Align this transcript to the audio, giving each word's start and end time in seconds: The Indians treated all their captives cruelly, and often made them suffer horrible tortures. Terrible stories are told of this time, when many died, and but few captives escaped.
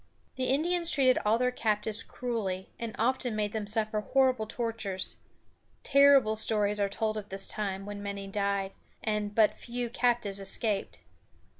The 0.35 0.45
Indians 0.45 0.89
treated 0.89 1.19
all 1.23 1.37
their 1.37 1.51
captives 1.51 2.01
cruelly, 2.01 2.71
and 2.79 2.95
often 2.97 3.35
made 3.35 3.51
them 3.51 3.67
suffer 3.67 4.01
horrible 4.01 4.47
tortures. 4.47 5.17
Terrible 5.83 6.35
stories 6.35 6.79
are 6.79 6.89
told 6.89 7.17
of 7.17 7.29
this 7.29 7.45
time, 7.47 7.85
when 7.85 8.01
many 8.01 8.25
died, 8.25 8.71
and 9.03 9.35
but 9.35 9.53
few 9.53 9.91
captives 9.91 10.39
escaped. 10.39 11.01